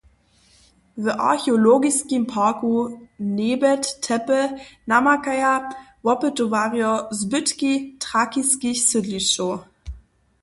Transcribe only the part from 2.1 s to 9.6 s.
parku Nebet tepe namakaja wopytowarjo zbytki trakiskich sydlišćow.